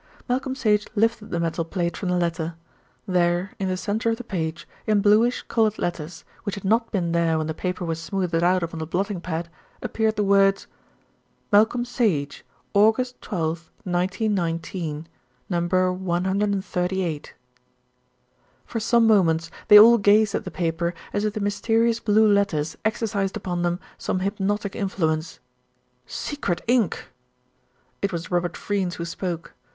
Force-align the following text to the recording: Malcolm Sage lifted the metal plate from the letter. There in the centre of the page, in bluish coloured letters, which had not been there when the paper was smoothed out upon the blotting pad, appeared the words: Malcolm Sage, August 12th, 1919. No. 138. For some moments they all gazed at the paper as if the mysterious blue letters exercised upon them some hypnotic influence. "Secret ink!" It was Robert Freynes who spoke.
Malcolm 0.27 0.55
Sage 0.55 0.87
lifted 0.95 1.29
the 1.29 1.39
metal 1.39 1.63
plate 1.63 1.95
from 1.95 2.09
the 2.09 2.17
letter. 2.17 2.55
There 3.07 3.51
in 3.59 3.67
the 3.67 3.77
centre 3.77 4.09
of 4.09 4.17
the 4.17 4.23
page, 4.23 4.67
in 4.87 4.99
bluish 4.99 5.43
coloured 5.43 5.77
letters, 5.77 6.25
which 6.41 6.55
had 6.55 6.65
not 6.65 6.91
been 6.91 7.11
there 7.11 7.37
when 7.37 7.45
the 7.45 7.53
paper 7.53 7.85
was 7.85 8.01
smoothed 8.01 8.41
out 8.43 8.63
upon 8.63 8.79
the 8.79 8.87
blotting 8.87 9.21
pad, 9.21 9.47
appeared 9.79 10.15
the 10.15 10.23
words: 10.23 10.65
Malcolm 11.51 11.85
Sage, 11.85 12.43
August 12.73 13.21
12th, 13.21 13.69
1919. 13.83 15.07
No. 15.51 15.93
138. 15.93 17.35
For 18.65 18.79
some 18.79 19.05
moments 19.05 19.51
they 19.67 19.77
all 19.77 19.99
gazed 19.99 20.33
at 20.33 20.45
the 20.45 20.49
paper 20.49 20.95
as 21.13 21.25
if 21.25 21.33
the 21.35 21.39
mysterious 21.39 21.99
blue 21.99 22.27
letters 22.27 22.75
exercised 22.83 23.37
upon 23.37 23.61
them 23.61 23.79
some 23.99 24.21
hypnotic 24.21 24.75
influence. 24.75 25.39
"Secret 26.07 26.61
ink!" 26.67 27.09
It 28.01 28.11
was 28.11 28.31
Robert 28.31 28.57
Freynes 28.57 28.95
who 28.95 29.05
spoke. 29.05 29.53